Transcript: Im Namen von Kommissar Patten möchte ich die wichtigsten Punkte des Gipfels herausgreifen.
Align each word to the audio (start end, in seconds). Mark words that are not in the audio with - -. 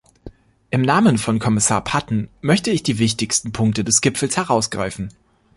Im 0.71 0.81
Namen 0.81 1.19
von 1.19 1.37
Kommissar 1.37 1.83
Patten 1.83 2.27
möchte 2.41 2.71
ich 2.71 2.81
die 2.81 2.97
wichtigsten 2.97 3.51
Punkte 3.51 3.83
des 3.83 4.01
Gipfels 4.01 4.35
herausgreifen. 4.35 5.11